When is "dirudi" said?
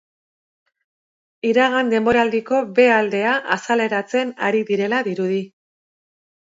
5.11-5.41